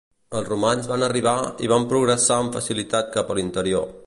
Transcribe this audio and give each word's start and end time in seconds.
Els 0.37 0.47
romans 0.53 0.87
van 0.91 1.05
arribar 1.09 1.35
i 1.67 1.71
van 1.75 1.87
progressar 1.93 2.41
amb 2.45 2.59
facilitat 2.61 3.17
cap 3.19 3.31
a 3.31 3.39
l'interior. 3.41 3.91